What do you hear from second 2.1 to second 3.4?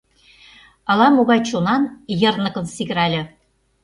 йырныкын сигырале.